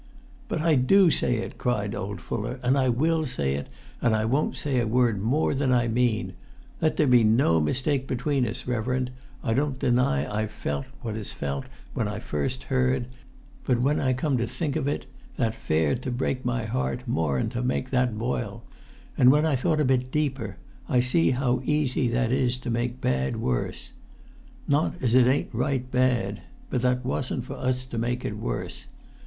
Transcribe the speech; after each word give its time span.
"But 0.47 0.61
I 0.61 0.73
do 0.73 1.11
say 1.11 1.35
it," 1.35 1.59
cried 1.59 1.93
old 1.93 2.21
Fuller, 2.21 2.59
"and 2.63 2.75
I 2.75 2.89
will 2.89 3.27
say 3.27 3.53
it, 3.53 3.67
and 4.01 4.15
I 4.15 4.25
won't 4.25 4.57
say 4.57 4.79
a 4.79 4.87
word 4.87 5.21
more 5.21 5.53
than 5.53 5.71
I 5.71 5.87
mean. 5.87 6.33
Let 6.81 6.97
there 6.97 7.05
be 7.05 7.23
no 7.23 7.59
mistake 7.59 8.07
between 8.07 8.47
us, 8.47 8.65
reverend: 8.65 9.11
I 9.43 9.53
don't 9.53 9.77
deny 9.77 10.25
I 10.25 10.47
felt 10.47 10.87
what 11.03 11.15
is 11.15 11.31
felt 11.31 11.65
when 11.93 12.07
first 12.19 12.63
I 12.63 12.67
heard; 12.73 13.05
but 13.63 13.79
when 13.79 13.97
I[Pg 13.97 14.05
42] 14.17 14.17
come 14.19 14.37
to 14.37 14.47
think 14.47 14.75
of 14.75 14.87
it, 14.87 15.05
that 15.37 15.53
fared 15.53 16.01
to 16.01 16.09
break 16.09 16.43
my 16.43 16.65
heart 16.65 17.07
more'n 17.07 17.49
to 17.51 17.61
make 17.61 17.91
that 17.91 18.17
boil; 18.17 18.63
and 19.19 19.31
when 19.31 19.45
I 19.45 19.55
thought 19.55 19.79
a 19.81 19.85
bit 19.85 20.09
deeper, 20.09 20.57
I 20.89 20.99
see 20.99 21.29
how 21.29 21.61
easy 21.63 22.07
that 22.07 22.31
is 22.31 22.57
to 22.61 22.71
make 22.71 23.01
bad 23.01 23.37
worse. 23.37 23.91
Not 24.67 24.95
as 24.99 25.13
it 25.13 25.27
ain't 25.27 25.53
right 25.53 25.91
bad; 25.91 26.41
but 26.71 26.81
that 26.81 27.05
wasn't 27.05 27.45
for 27.45 27.53
us 27.53 27.85
to 27.85 27.99
make 27.99 28.25
it 28.25 28.35
worse. 28.39 28.87